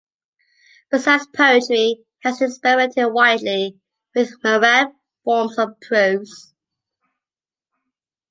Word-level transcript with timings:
Besides 0.89 1.27
poetry, 1.27 1.75
he 1.75 2.05
has 2.23 2.41
experimented 2.41 3.13
widely 3.13 3.79
with 4.15 4.33
myriad 4.43 4.93
forms 5.23 5.59
of 5.59 5.79
prose. 5.79 6.55